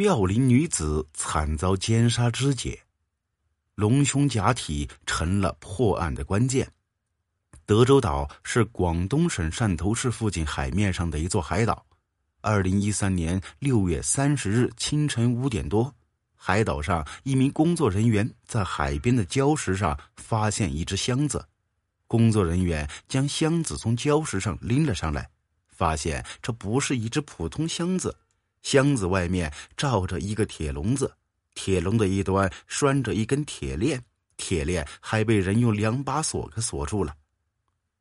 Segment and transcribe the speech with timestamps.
[0.00, 2.80] 妙龄女子惨遭奸杀肢解，
[3.74, 6.66] 隆胸假体成了破案的关键。
[7.66, 11.84] 德州岛是广东省汕头市附近海面上的一座海岛。
[12.40, 15.94] 二零一三年六月三十日清晨五点多，
[16.34, 21.46] 海岛上一名工作人员在海边的礁石上发现一只箱子。
[22.06, 25.28] 工作人员将箱子从礁石上拎了上来，
[25.68, 28.16] 发现这不是一只普通箱子。
[28.62, 31.12] 箱子外面罩着一个铁笼子，
[31.54, 34.02] 铁笼的一端拴着一根铁链，
[34.36, 37.14] 铁链还被人用两把锁给锁住了。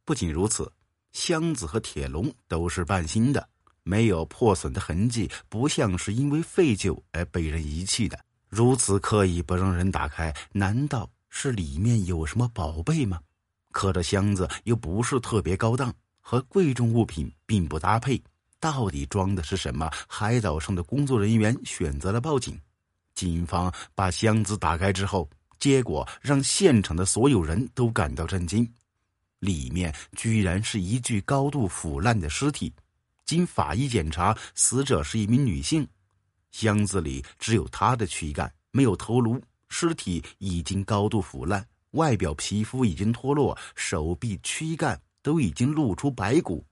[0.06, 0.72] 不仅如此，
[1.12, 3.48] 箱子和铁笼都是半新的，
[3.84, 8.20] 没有破损的痕迹，不像是因为废旧而被人遗弃的。
[8.48, 13.20] 如此刻意不让人打开，难道是里面有什么宝贝吗？
[13.72, 18.22] 可这箱子又不是特别高档，和贵重物品并不搭配。
[18.60, 19.90] 到底装的是什么？
[20.08, 22.60] 海岛上的工作人员选择了报警。
[23.16, 25.30] 警方把箱子打开之后，
[25.60, 28.70] 结果让现场的所有人都感到震惊：
[29.40, 32.74] 里面居然是一具高度腐烂的尸体。
[33.26, 35.88] 经法医检查，死者是一名女性。
[36.52, 39.42] 箱子里只有她的躯干，没有头颅。
[39.70, 46.66] 尸体已经高度腐烂，外表皮肤已经脱落，手臂、躯干都已经露出白骨。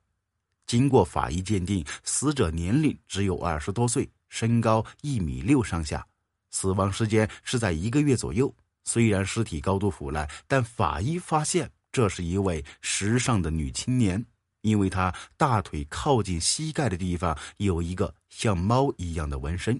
[0.67, 6.05] 经过法医鉴定，死者年龄只有二十多岁，身高一米六上下，
[6.51, 8.53] 死亡时间是在一个月左右。
[8.83, 14.23] 虽然尸体高度腐烂，但法医发现这是一位时尚的女青年，
[14.61, 19.79] 因为她大腿靠近膝盖的地方有一个像猫一样的纹身。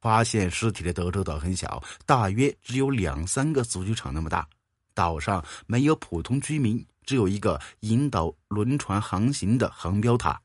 [0.00, 4.46] 发现尸体的德州岛很小，大约只有两三个足球场那么大，
[4.92, 6.84] 岛上没有普通居民。
[7.04, 10.40] 只有一个引导轮船航行的航标塔，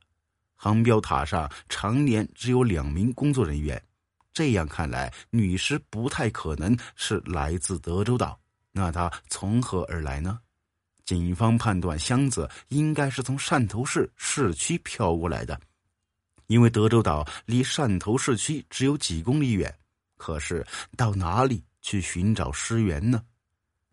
[0.55, 3.81] 航标塔上常年只有两名工作人员。
[4.31, 8.39] 这样看来，女尸不太可能是来自德州岛。
[8.71, 10.39] 那她从何而来呢？
[11.03, 15.59] 警方判断，箱子应该是从汕头市市区飘过来的，
[16.45, 19.73] 因为德州岛离汕头市区只有几公里远。
[20.17, 20.65] 可是，
[20.95, 23.23] 到哪里去寻找尸源呢？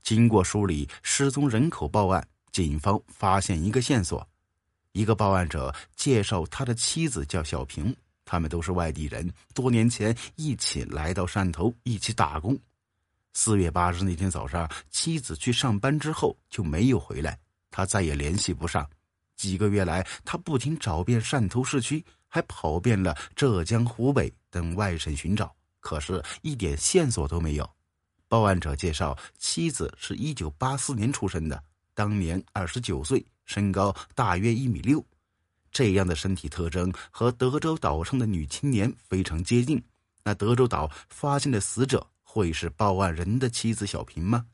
[0.02, 2.28] 经过梳理失踪人口报案。
[2.56, 4.26] 警方发现一个线索，
[4.92, 7.94] 一个报案者介绍他的妻子叫小平，
[8.24, 12.58] 他们都是外地人，多年前一起来到汕头一起打工。
[13.34, 17.38] 四月八日那天早上，妻子去上班之后就没有回来，
[17.70, 18.88] 他再也联系不上。
[19.36, 27.70] 几个月来，他不仅找遍汕头市区，还跑遍了浙江、湖北等外省寻找，可是一点线索都没有。
[28.28, 31.62] 报案者介绍，妻子是一九八四年出生的。
[31.96, 35.02] 当年二十九岁，身高大约一米六，
[35.72, 39.82] 这样的身体特征和德州岛上的女青年非常接近。
[40.22, 44.44] 那德州岛发现的死者会是报案人的妻子小平吗？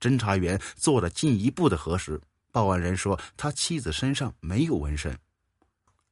[0.00, 2.20] 侦查员做了进一步的核实，
[2.50, 5.16] 报案人说他妻子身上没有纹身，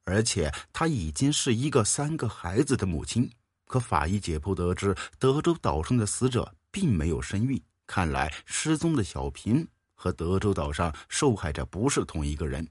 [0.05, 3.29] 而且他已经是一个三个孩子的母亲。
[3.65, 9.67] 可法医解剖得知，德州岛上的死者并没有身孕，看来失踪的小平。
[9.99, 12.67] 和德州岛上受害者不是同一个人。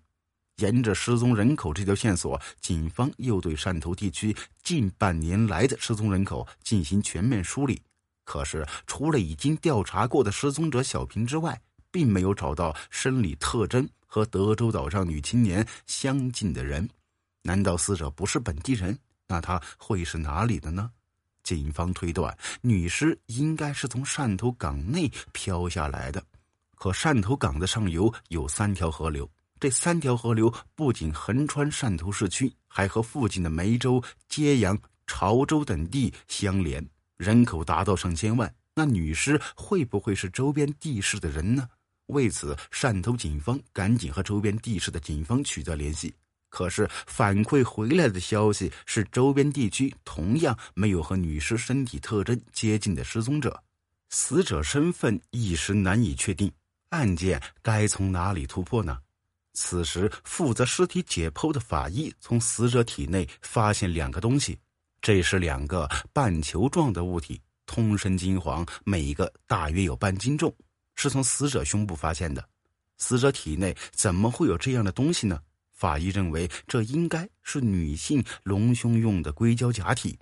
[0.55, 7.79] 沿着失踪人口这条线索，警方又对汕头地区近半年来的失踪人口进行全面梳理。
[8.23, 11.61] 可是，除了已经调查过的失踪者小平之外，
[11.91, 16.89] 并没有找到生理特征和德州岛上女青年相近的人。
[17.44, 18.97] 难道死者不是本地人？
[19.27, 20.89] 那他会是哪里的呢？
[21.44, 26.23] 警方推断，女尸应该是从汕头港内漂下来的。
[26.77, 29.27] 可汕头港的上游有三条河流，
[29.59, 34.77] 这三条河流不仅横穿汕头市区，还和附近的梅州、揭阳、
[35.07, 38.53] 潮州等地相连，人口达到上千万。
[38.75, 41.67] 那女尸会不会是周边地市的人呢？
[42.05, 46.13] 为此，汕头警方赶紧和周边地市的警方取得联系。
[46.49, 53.63] 可是反馈回来的消息是，周边地区同样没有和女尸身体特征接近的失踪者，
[54.12, 56.51] 死者身份一时难以确定。
[56.89, 58.98] 案件该从哪里突破呢？
[59.54, 64.57] 此时，负责尸体解剖的法医从死者体内发现两个东西，
[65.01, 70.54] 这是两个半球状的物体，通身金黄，每一个大约有半斤重，
[70.95, 72.48] 是从死者胸部发现的。
[72.98, 75.39] 死者体内怎么会有这样的东西呢？
[75.72, 80.18] 法医认为，这应该是女性隆胸用的硅胶假体。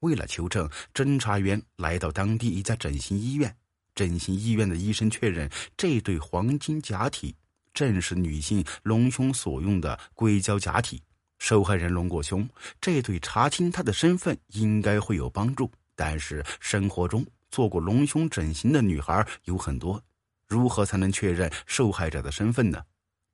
[0.00, 3.54] 为了求证，侦查员来到当地一家整形医院。
[4.00, 7.36] 整形医院的医生确认，这对黄金假体
[7.74, 11.02] 正是女性隆胸所用的硅胶假体。
[11.38, 12.48] 受害人隆过胸，
[12.80, 15.70] 这对查清她的身份应该会有帮助。
[15.94, 20.02] 但是生活中做过隆胸整形的女孩有很多，
[20.48, 22.82] 如何才能确认受害者的身份呢？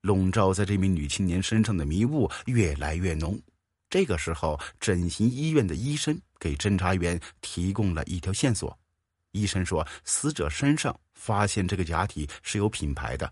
[0.01, 3.39] 笼罩在这名女青年身上的迷雾越来越浓。
[3.89, 8.77] 这个时候，整形医院的医生给侦查员提供了一条线索。
[9.37, 13.31] 医生说，死者身上发现这个假体是有品牌的，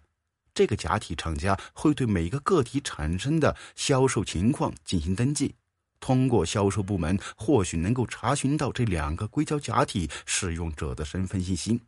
[0.54, 5.54] 这个假体厂家会对每个个体产生的销售情况进行登记。
[6.00, 11.82] 通过销售部门，或许能够查询到这两个硅胶假体使用者的身份信息。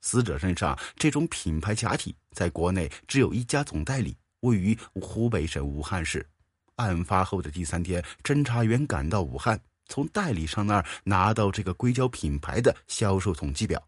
[0.00, 6.24] 死者身上这种品牌假体在国内只有一家总代理，位于湖北省武汉市。
[6.76, 13.82] 案发后的第三天，侦查员赶到武汉，从代理商那儿拿到这个硅胶品牌的销售统计表。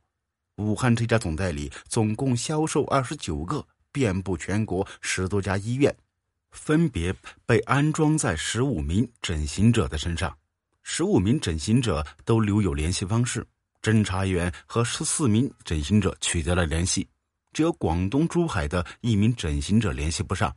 [0.56, 5.94] 武汉这家总代理总共销售二十九个，遍布全国十多家医院。
[6.50, 7.14] 分别
[7.47, 10.37] 被安装在十五名整形者的身上，
[10.82, 13.47] 十五名整形者都留有联系方式。
[13.81, 17.08] 侦查员和十四名整形者取得了联系，
[17.52, 20.55] 只有广东珠海的一名整形者联系不上。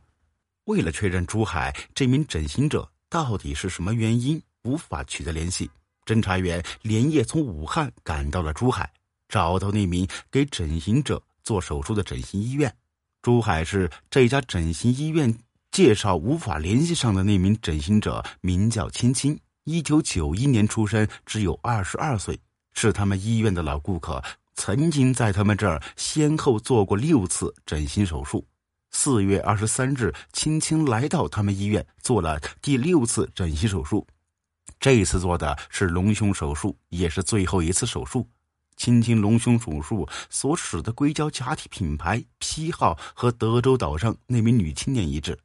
[0.64, 5.70] 为了确认珠海这名整形者到底是什么原因无法取得联系，
[6.04, 8.90] 侦查员连夜从武汉赶到了珠海，
[9.28, 12.74] 找到那名给整形者做手术的整形医院。
[13.22, 15.34] 珠海市这家整形医院。
[15.70, 22.38] 介绍无法联系上的那名整形者名叫青青，一九九一年出生，只有二十二岁，
[22.74, 24.22] 是他们医院的老顾客，
[24.54, 28.46] 曾经在他们这儿先后做过六次整形手术。
[28.92, 34.06] 四月二十三日，青青来到他们医院做了第六次整形手术，
[34.84, 38.28] 这次做的是隆胸手术，也是最后一次手术。
[38.76, 45.38] 青青隆胸手术所使的硅胶假体品牌批号和德州岛上那名女青年一致。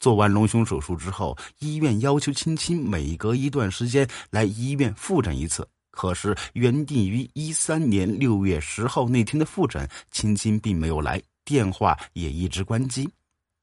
[0.00, 5.68] 做完隆胸手术之后，医院要求青青每隔一段时间来医院复诊一次。
[5.92, 13.08] 可是原定于一三年六月十号那天的复诊，青青并没有来，电话也一直关机。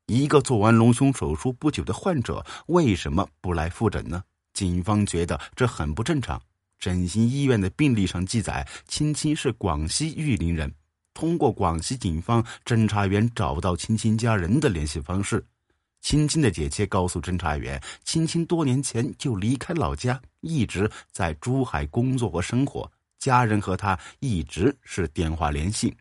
[0.05, 4.23] 一个做完隆胸手术不久的患者为什么不来复诊呢？
[4.57, 6.41] 警方觉得这很不正常。
[6.79, 10.73] 整形医院的病历上记载，青青是广西玉林人。
[11.13, 15.45] 通过广西警方侦查员找到青青家人的联系方式。
[16.01, 25.95] 青青的姐姐告诉侦查员，青青多年前就离开老家，一直在珠海工作和生活，家人和他一直是电话联系。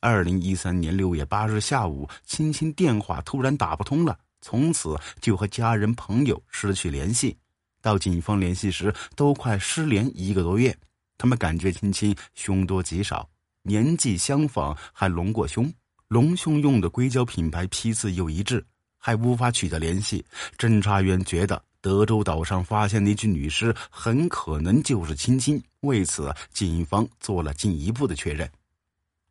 [0.00, 7.36] 二零一三年六月八日下午，青青电话突然打不通了，从此就和家人朋友失去联系。
[7.86, 10.76] 到警方联系时，都快失联一个多月。
[11.16, 13.28] 他们感觉青青凶多吉少，
[13.62, 15.72] 年纪相仿，还隆过胸，
[16.08, 18.66] 隆胸用的硅胶品牌批次又一致。
[18.98, 20.24] 还无法取得联系，
[20.58, 28.50] 侦查员觉得德州岛上发现那具女尸很可能就是青青，为此警方做了进一步的确认。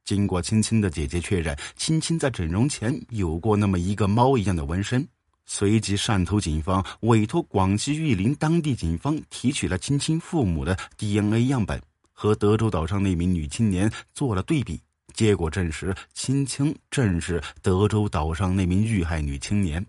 [0.06, 5.06] 经过青青的姐姐确认，青青在整容前有过那么一个猫一样的纹身。
[5.46, 11.82] 随即，汕头警方委托广西玉林当地警方提取了青青父母的 DNA 样本，
[12.12, 14.82] 和德州岛上那名女青年做了对比。
[15.14, 19.86] 结果证实，青青正是德州岛上那名遇害女青年。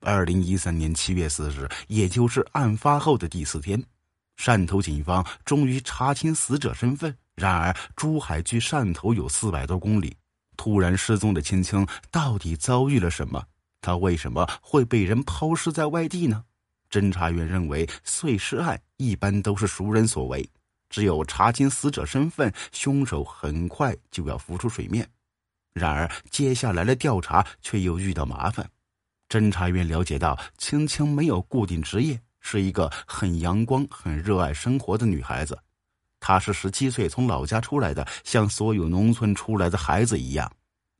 [0.00, 3.82] 二零一三年七月四日，也就是案发后的第四天，
[4.36, 7.16] 汕头警方终于查清死者身份。
[7.34, 10.14] 然而，珠海距汕头有四百多公里，
[10.56, 13.42] 突然失踪的青青到底遭遇了什么？
[13.80, 16.44] 他为什么会被人抛尸在外地呢？
[16.90, 20.48] 侦查员认为，碎尸案一般都是熟人所为。
[20.88, 25.08] 只有查清死者身份，凶手很快就要浮出水面。
[25.72, 28.68] 然而，接下来的调查却又遇到麻烦。
[29.28, 35.56] 侦查员了解到，青青没有固定职业，是一个很阳光、很热爱生活的女孩子。
[36.18, 40.50] 她是十七岁从老家出来的，像所有农村出来的孩子一样。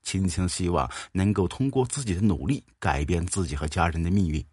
[0.03, 4.45] 青青希望能够通过自己的努力改变自己和家人的命运。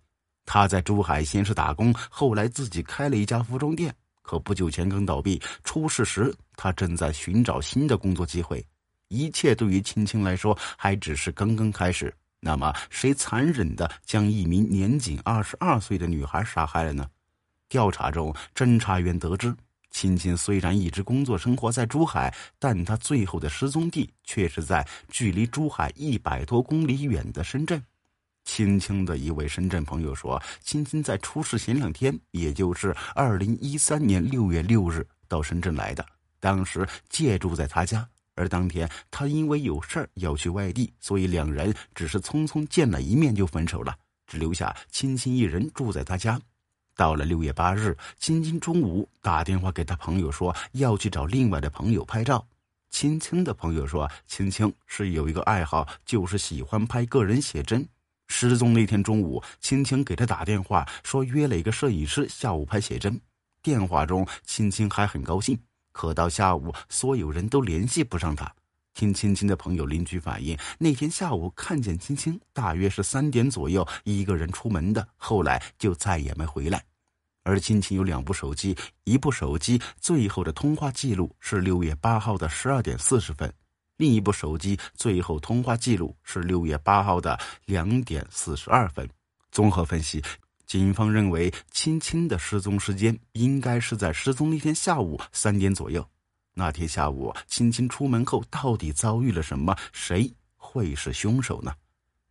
[0.45, 3.93] 她在珠海先是打工，后来自己开了一家服装店。
[4.21, 8.65] 可不久前刚倒闭，出事时他正在寻找新的工作机会。
[9.07, 12.13] 一切对于青青来说还只是刚刚开始。
[12.41, 17.07] 那么，谁残忍的将一名年仅二十二岁的女孩杀害了呢？
[17.69, 19.55] 调查中，侦查员得知，
[19.97, 27.81] 青青虽然一直工作生活在珠海，但她最后的失踪地却是在距离珠海一百多公里远的深圳。
[28.45, 36.05] 青青的一位深圳朋友说：“青青在出事前两天，也就是二零一三年六月六日到深圳来的，
[36.39, 38.07] 当时借住在他家。
[38.35, 46.39] 而当天他因为有事儿要去外地，所以两人只是匆匆见了一面就分手了，只留下青青一人住在他家。
[46.97, 52.45] 到了六月八日，青青中午打电话给他朋友说要去找另外的朋友拍照。
[52.89, 57.87] 青青的朋友说，青青是有一个爱好，就是喜欢拍个人写真。
[58.27, 63.21] 失踪那天中午，青青给他打电话说约了一个摄影师下午拍写真。
[63.61, 65.57] 电话中，青青还很高兴。
[65.91, 68.51] 可到下午，所有人都联系不上他。
[68.97, 76.83] 听青青的朋友邻居反映，那天下午看见青青大约是三点左右一个人出门的，后来就再也没回来。
[77.43, 83.53] 而青青有两部手机，一部手机最后的通话记录是六月八号的十二点四十分，
[83.97, 89.07] 另一部手机最后通话记录是六月八号的两点四十二分。
[89.51, 90.23] 综合分析。
[90.65, 96.05] 警方认为，青青的失踪时间应该是在失踪那天下午三点左右。
[96.59, 99.77] 那天下午，青青出门后到底遭遇了什么？
[99.93, 101.71] 谁会是凶手呢？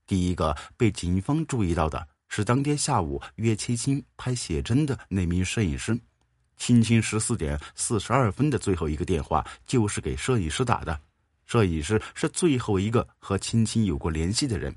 [0.04, 5.96] 第一个被警方注意到的是当天下午约青青拍写真的那名摄影师。
[6.56, 10.98] 青青十四点四十二分的最后一个电话就是给摄影师打的，
[11.44, 14.74] 摄影师是最后一个和青青有过联系的人。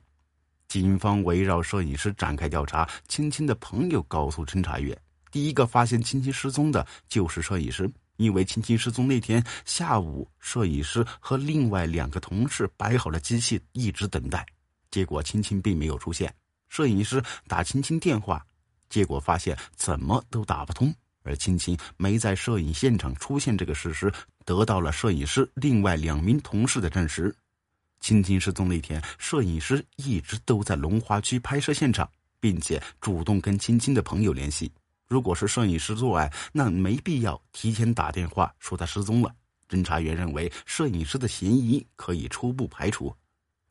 [0.68, 2.88] 警方围绕摄影师展开调查。
[3.08, 4.96] 青青的朋友告诉侦查员，
[5.32, 7.89] 第一个发现青青失踪的就是摄影师，
[8.20, 14.46] 因为青青失踪那天下午，摄影师和另外两个同事摆好了机器，一直等待。
[14.92, 16.32] 结果青青并没有出现。
[16.68, 18.46] 摄影师打青青电话，
[18.90, 24.12] 结果发现怎么都打不通，而青青没在摄影现场出现这个事实，
[24.44, 27.34] 得到了摄影师另外两名同事的证实。
[28.02, 32.10] 青青失踪那天，摄影师一直都在龙华区拍摄现场，
[32.42, 34.70] 并且主动跟青青的朋友联系。
[35.10, 39.34] 如果是摄影师作案，那没必要提前打电话说他失踪了。
[39.68, 43.13] 侦查员认为，摄影师的嫌疑可以初步排除。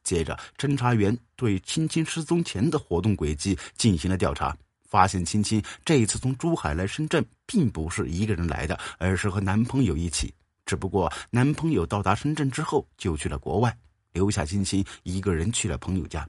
[0.02, 4.56] 接着，侦查员对青青失踪前的活动轨迹进行了调查，
[4.88, 10.34] 发现青青这一次从珠海来深圳，并不是一个人来的，而是和男朋友一起。
[10.66, 13.76] 只不过，男朋友到达深圳之后就去了国外。
[14.12, 16.28] 留下青青一个人去了朋友家。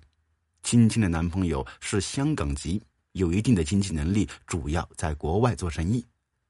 [0.62, 2.82] 青青的男朋友是香港籍，
[3.14, 6.06] 有一定的经济能力，主要在国外做生意。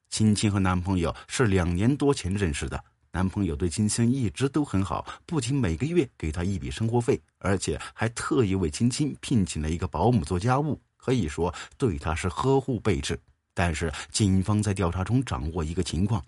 [0.10, 13.20] 青青和男朋友是两年多前认识的，男朋友对青青一直都很好，不仅每个月给她一笔生活费，而且还特意为青青聘请了一个保姆做家务，可以说对她是呵护备至。
[13.54, 16.24] 但是警方在调查中掌握一个情况：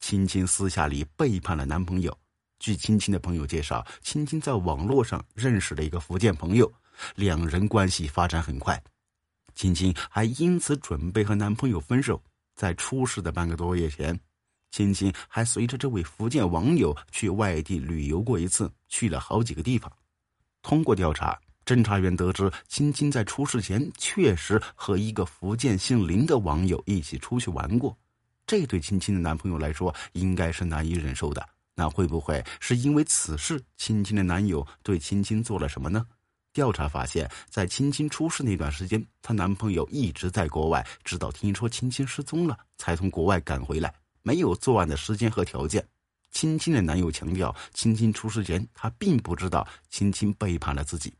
[0.00, 2.16] 青青私下里背叛了男朋友。
[2.58, 6.72] 据青青的朋友介绍，青青在网络上认识了一个福建朋友，
[7.14, 8.82] 两人关系发展很快。
[9.54, 12.22] 青青还因此准备和男朋友分手。
[12.54, 14.16] 在出事的半个多月前，
[14.70, 19.92] 青青还随着这位福建网友去外地旅游过一次，去了好几个地方。
[20.62, 27.96] 通过调查，侦查员得知，青青在出事前确实和一个福建姓林的网友一起出去玩过。
[28.46, 31.44] 这对青青的男朋友来说，应该是难以忍受的。
[31.74, 36.06] 那会不会是因为此事，青青的男友对青青做了什么呢？
[36.54, 43.92] 调查发现，在青青出事那段时间，她男朋友一直在国外，直到听说青青失踪了，才从国外赶回来，
[44.22, 45.84] 没有作案的时间和条件。
[46.30, 51.12] 青青的男友强调，青青出事前，他并不知道青青背叛了自己。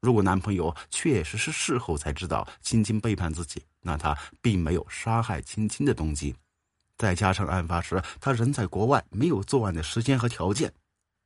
[0.00, 6.34] 如果男朋友确实是事后才知道青青背叛自己，那他并没有杀害青青的动机。
[6.96, 10.72] 再加上案发时他人在国外，没有作案的时间和条件，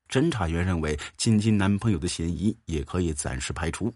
[0.09, 3.93] 侦查员认为青青男朋友的嫌疑也可以暂时排除。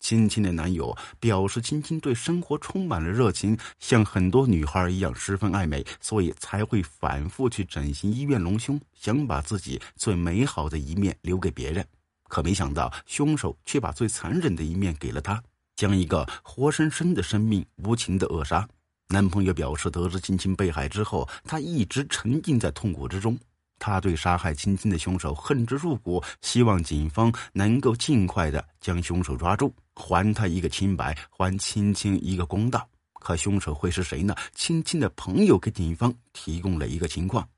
[0.00, 11.86] 青青的男友表示，青青对生活充满了热情，像很多女孩一样十分爱美，所以才会反复去整形医院隆胸，想把自己最美好的一面留给别人。
[12.24, 15.40] 可没想到，凶手却把最残忍的一面给了他，
[15.76, 18.68] 将一个活生生的生命无情的扼杀。
[19.08, 23.38] 男朋友表示，得知青青被害之后，他一直沉浸在痛苦之中。
[23.84, 32.88] 他对杀害青青的凶手恨之入骨，希望警方能够尽快的将凶手抓住，还他一个清白，还青青一个公道。
[33.14, 34.36] 可凶手会是谁呢？
[34.54, 37.48] 青青的朋友给警方提供了一个情况：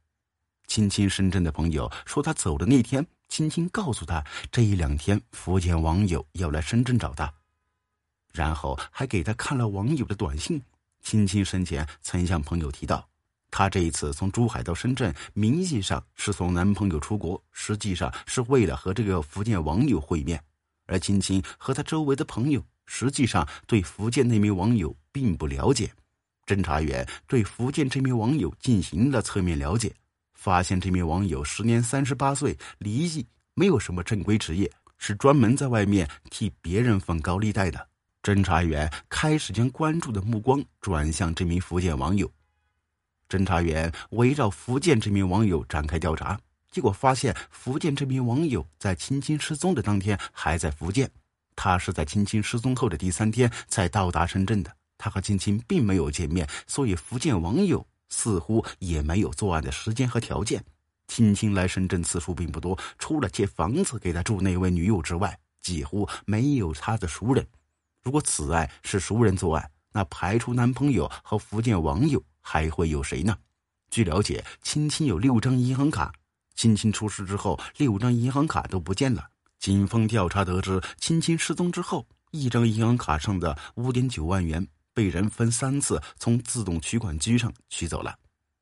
[0.66, 7.30] 青青深圳的朋友说，他走的那天，青青告诉他，这一两天福建网友要来深圳找他，
[8.32, 10.62] 然后还给他看了网友的短信。
[11.02, 13.06] 青青生前曾向朋友提到，
[13.56, 20.42] 她这一次从珠海到深圳，名义上是送男朋友出国，实际上是为了和这个福建网友会面。
[20.86, 25.88] 而青青和她周围的朋友，实际上对福建那名网友并不了解。
[26.44, 29.94] 侦查员对福建这名网友进行了侧面了解，
[30.34, 34.68] 发现这名网友时年三十八岁，离异，没有什么正规职业，
[34.98, 37.86] 是专门在外面替别人放高利贷的。
[38.20, 42.28] 侦查员开始将关注的目光转向这名福建网友。
[43.34, 46.38] 侦查员围绕福建这名网友展开调查，
[46.70, 51.10] 结果发现福建这名网友在青青失踪的当天还在福建，
[51.56, 54.72] 他是在青青失踪后的第三天才到达深圳的。
[54.96, 60.64] 他和青青并没有见面，所以福建网友似乎也没有作案的时间和条件。
[61.08, 67.44] 青青来深圳次数并不多，除了借房子给他住那位女友之外，几乎没有他的熟人。
[68.04, 73.36] 如果此案是熟人作案，那排除男朋友和福建网友，还会有谁呢？
[73.90, 76.12] 据了解，青青有六张银行卡，
[76.54, 79.26] 青青出事之后，六张银行卡都不见了。
[79.58, 88.14] 警方调查得知，青青失踪之后，一张银行卡上的五点九万元被人分三次从自动取款机上取走了。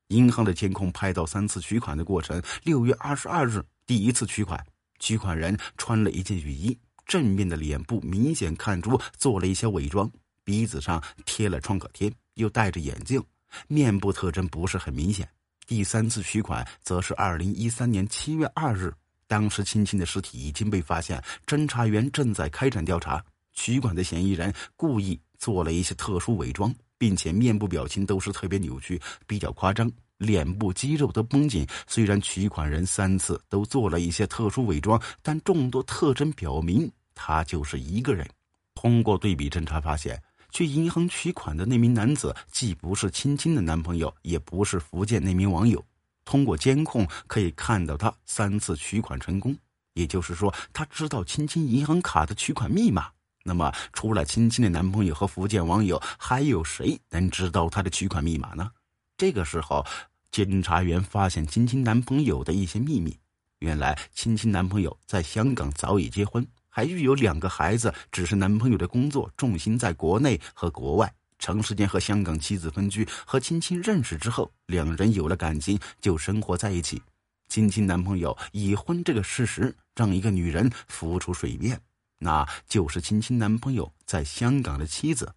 [0.08, 2.40] 银行的监控拍到三次取款的过程。
[2.62, 4.64] 六月二十二日，第一次取款，
[5.00, 6.78] 取款人穿了一件雨衣。
[7.04, 10.10] 正面的脸部明显看出做了一些伪装，
[10.44, 13.22] 鼻子上贴了创可贴，又戴着眼镜，
[13.68, 15.28] 面部特征不是很明显。
[15.66, 18.92] 第三次取款则是二零一三年七月二日，
[19.26, 23.24] 当时青青的尸体已经被发现，侦查员正在开展调查。
[23.54, 29.90] 取款的嫌疑人故意做了一些特殊伪装，并且面部表情都是特别扭曲，比较夸张。
[30.18, 31.66] 脸部肌肉都绷紧。
[31.86, 36.90] 虽然取款人三次都做了一些特殊伪装，但众多特征表明。
[37.14, 38.26] 他就是一个人。
[38.74, 40.20] 通过对比侦查发现，
[40.52, 45.84] 去银行取款的那名男子既不是青青的男朋友，也不是福建那名网友。
[46.24, 49.56] 通过监控可以看到，他三次取款成功，
[49.94, 53.08] 也就是说，他知道青青银行卡的取款密码。
[53.44, 58.70] 那么，除了青青的男朋友和福建网友，还有谁能知道他的取款密码呢？
[59.16, 59.84] 这个时候，
[60.30, 63.18] 监察员发现青青男朋友的一些秘密。
[63.58, 66.46] 原来，青青男朋友在香港早已结婚。
[66.74, 73.06] 还育有两个孩子，只是男朋友的工作重心在国内和国外，长时间和香港妻子分居。
[73.26, 77.02] 和青青认识之后，两人有了感情，就生活在一起。
[77.48, 81.78] 青青男朋友已婚这个事实让一个女人浮出水面，
[82.18, 85.30] 那就是青青男朋友在香港的妻子。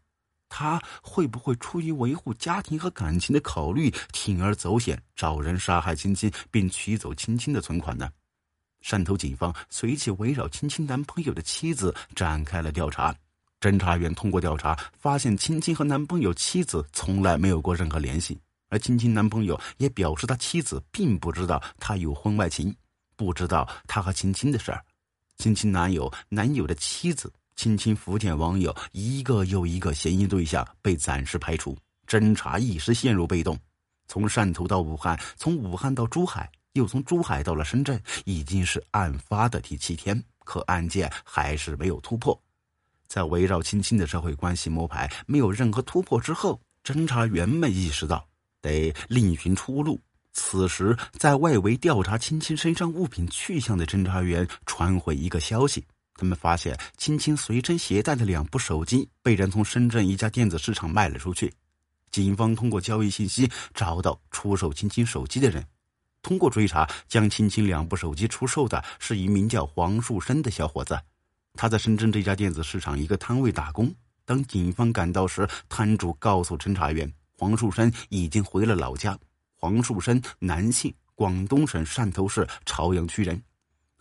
[0.47, 8.09] 他会不会出于维护家庭和感情的考虑，铤而走险，找人杀害青青，并取走青青的存款呢？
[8.85, 13.15] 汕头警方随即围绕青青男朋友的妻子展开了调查。
[13.59, 22.75] 侦查员通过调查发现，青青和男朋友妻子从来没有过任何联系，而青青男朋友也表示他妻子并不知道他有婚外情，
[23.15, 24.85] 不知道他和青青的事儿。
[25.37, 33.57] 青青男友、男友的妻子、青青福建网友，一个又一个嫌疑对象被暂时排除，侦查一时陷入被动。
[34.07, 36.47] 从汕头到武汉，从武汉到珠海。
[36.75, 42.39] 又从珠海到了深圳，已经是案发的第七天，可案件还是没有突破。
[43.07, 48.27] 在围绕青青的社会关系摸排没有任何突破之后，侦查员们意识到
[48.61, 49.99] 得另寻出路。
[50.33, 55.85] 此时，在外围调查青青身上物品去向的侦查员传回一个消息：
[56.15, 61.53] 他们发现青青随身携带的两部手机被人从深圳一家电子市场卖了出去。
[62.11, 65.65] 警方通过交易信息找到出售青青手机的人。
[66.25, 70.99] 通过追查，将青青两部手机出售的是一名叫黄树生的小伙子，
[71.53, 73.93] 他在深圳这家电子市场一个摊位打工。
[74.25, 79.15] 当警方赶到时，摊主告诉侦查员，黄树生已经回了老家。
[79.53, 83.39] 黄树生，男性，广东省汕头市潮阳区人，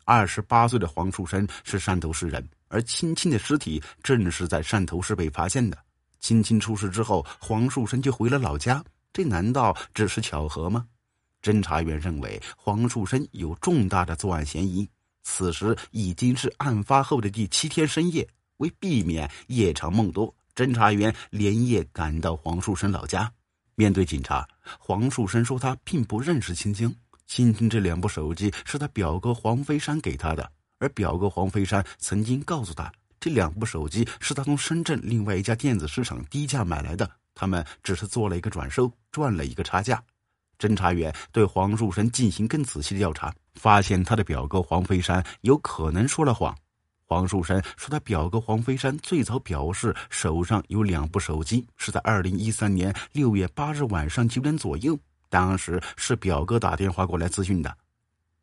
[0.07, 5.77] 二十八岁的黄树生是汕头市人，而青青的尸体正是在汕头市被发现的。
[6.21, 8.83] 青青出事之后，黄树生就回了老家，
[9.13, 10.87] 这难道只是巧合吗？
[11.45, 14.89] 侦查员认为黄树生有重大的作案嫌疑。
[15.25, 18.27] 此时已经是案发后的第七天深夜，
[18.57, 23.31] 为避免夜长梦多，侦查员连夜赶到黄树生老家。
[23.75, 26.95] 面对警察，黄树生说他并不认识青青，
[27.27, 40.03] 青青这两部手机是他表哥黄飞山给他的，而表哥黄飞山曾经告诉他，这两部手机是他从深圳另外一家电子市场低价买来的，他们只是做了一个转售，赚了一个差价。
[40.65, 46.57] 侦查员对黄树生进行更仔细的调查，发现他的表哥黄飞山有可能说了谎。
[47.07, 54.99] 黄树生说，他表哥黄飞山最早表示手上有两部手机，是在二零一三年六月八日晚上九点左右，
[55.29, 57.77] 当时是表哥打电话过来咨询的。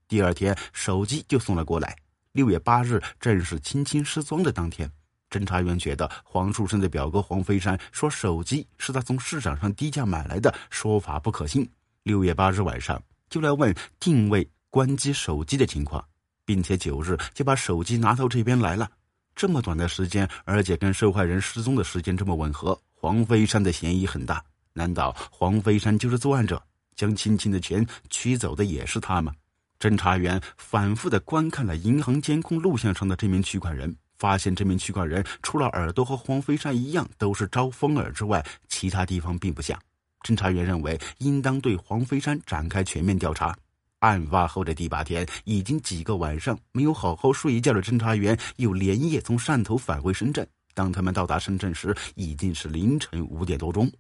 [0.07, 1.95] 第二天手机就送了过来。
[2.33, 4.87] 六月八日正是青青失踪的当天，
[5.27, 11.67] 侦查员觉得黄树生的表哥黄飞山说手机是他从市场上低价买来的说法不可信。
[12.03, 16.03] 六月八日晚上就来问定位关机手机的情况，
[16.43, 18.89] 并且九日就把手机拿到这边来了。
[19.35, 24.43] 这么短的时间，而且跟受害人失踪的时间这么吻合，黄飞山的嫌疑很大。
[24.73, 26.61] 难道黄飞山就是作案者？
[26.95, 29.31] 将青青的钱取走的也是他吗？
[29.79, 39.79] 侦查员反复的观看了银行监控录像上的这名取款人，发现这名取款人除了耳朵和黄飞山一样都是招风耳之外，其他地方并不像。
[40.23, 43.55] 侦查员认为，应当对黄飞山展开全面调查。
[43.99, 50.47] 案发后的第八天，已经几个晚上没有好好睡一觉的侦查员又连夜从汕头返回深圳。
[50.73, 53.91] 当他们到达深圳时，已经是凌晨五点多钟。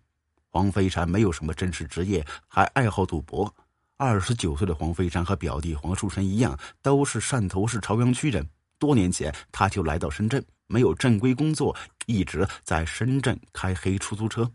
[0.49, 3.53] 黄飞山没有什么正式职业，还爱好赌博。
[3.97, 8.43] 二十九岁的黄飞山和表弟黄树生一样，都是汕头市朝阳区人。
[8.79, 11.75] 多年前，他就来到深圳，没有正规工作，
[12.07, 14.49] 一直在深圳开黑出租车。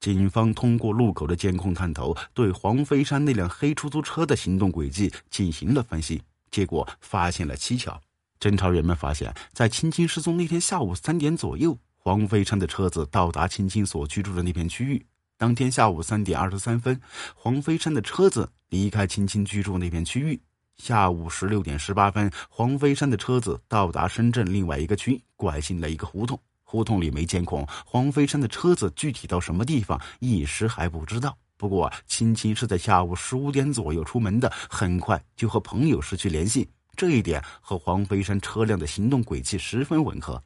[0.00, 8.00] 警方通过路口的监控探头，对黄飞山那辆黑出租车的行动轨迹进行了分析，结果发现了蹊跷。
[8.38, 15.04] 侦查员们发现，在青青失踪那天下午三点左右，黄飞山的车子到达青青所居住的那片区域。
[15.36, 17.00] 当天下午三点二十三分，
[17.34, 20.40] 黄飞山的车子离开青青居住那片区域。
[20.76, 26.40] 下午十六点十八分，黄飞山的车子到达深圳另外一个区，拐进了一个胡同。
[26.70, 31.34] 胡同里没监控，黄飞山的车子具体到什么地方，一时还不知道。
[31.56, 40.40] 不过，青青是在下午十五点左右出门的，很快就和朋友失去联系，这一点和黄飞山车辆的行动轨迹十分吻合。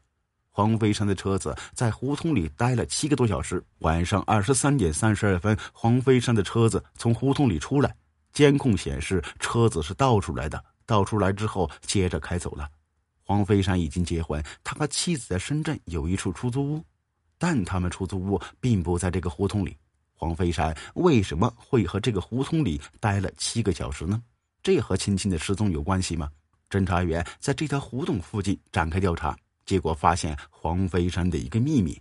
[0.53, 7.93] 黄飞山的车子在胡同里待了七个多小时，晚上二十三点三十二分，黄飞山的车子从胡同里出来，
[8.33, 12.69] 监控显示车子是倒出来的，倒出来之后接着开走了。
[13.33, 16.85] 黄飞山已经结婚，他和妻子在深圳有一处出租屋，
[17.39, 19.75] 但他们出租屋并不在这个胡同里。
[20.13, 24.23] 黄飞山为什么会和这个胡同里待了七个小时呢？
[24.63, 26.31] 这和青青的失踪有关系吗？
[26.69, 31.99] 侦查员在这条胡同附近展开调查，结果发现黄飞山的一个秘密。